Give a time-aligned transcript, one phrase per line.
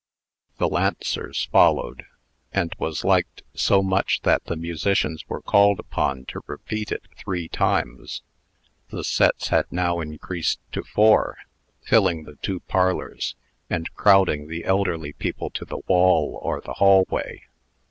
[0.57, 2.05] The Lancers followed,
[2.51, 7.47] and was liked so much that the musicians were called upon to repeat it three
[7.47, 8.23] times.
[8.89, 11.37] The sets had now increased to four,
[11.83, 13.35] filling the two parlors,
[13.69, 17.43] and crowding the elderly people to the wall or the hallway.